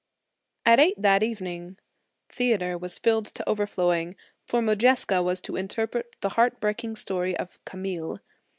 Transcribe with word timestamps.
At 0.65 0.79
eight 0.79 0.99
that 0.99 1.21
evening— 1.21 1.77
Theatre 2.35 2.75
was 2.75 2.97
filled 2.97 3.27
to 3.27 3.47
overflowing, 3.47 4.15
for 4.47 4.59
Modjeska 4.59 5.23
was 5.23 5.41
to 5.41 5.55
interpret 5.57 6.15
the 6.21 6.29
heart 6.29 6.59
breaking 6.59 6.95
story 6.95 7.37
of 7.37 7.63
"Camille." 7.65 8.19